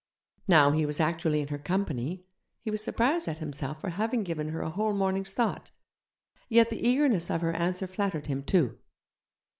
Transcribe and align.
Now 0.47 0.71
he 0.71 0.83
was 0.87 0.99
actually 0.99 1.41
in 1.41 1.49
her 1.49 1.59
company, 1.59 2.25
he 2.63 2.71
was 2.71 2.83
surprised 2.83 3.27
at 3.27 3.37
himself 3.37 3.81
for 3.81 3.89
having 3.91 4.23
given 4.23 4.47
her 4.49 4.61
a 4.61 4.71
whole 4.71 4.93
morning's 4.95 5.35
thought; 5.35 5.71
yet 6.49 6.71
the 6.71 6.87
eagerness 6.89 7.29
of 7.29 7.41
her 7.41 7.53
answer 7.53 7.85
flattered 7.85 8.25
him, 8.25 8.41
too. 8.41 8.79